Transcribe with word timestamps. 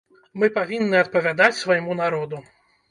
Мы 0.43 0.49
павінны 0.57 0.99
адпавядаць 1.03 1.53
свайму 1.63 2.03
народу. 2.05 2.47